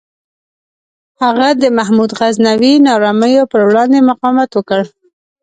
هغه 1.23 1.49
د 1.61 1.63
محمود 1.77 2.11
غزنوي 2.19 2.73
نارامیو 2.87 3.49
پر 3.51 3.61
وړاندې 3.69 4.07
مقاومت 4.09 4.49
وکړ. 4.53 4.81